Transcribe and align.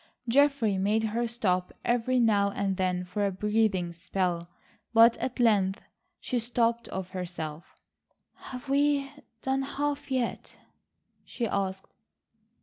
Geoffrey 0.27 0.79
made 0.79 1.03
her 1.03 1.27
stop 1.27 1.71
every 1.85 2.19
now 2.19 2.49
and 2.49 2.75
then 2.75 3.03
for 3.05 3.23
a 3.23 3.31
breathing 3.31 3.93
spell, 3.93 4.49
but 4.95 5.15
at 5.17 5.39
length 5.39 5.79
she 6.19 6.39
stopped 6.39 6.87
of 6.87 7.11
herself. 7.11 7.75
"Have 8.33 8.67
we 8.67 9.11
done 9.43 9.61
half 9.61 10.09
yet?" 10.09 10.57
she 11.23 11.45
asked. 11.45 11.85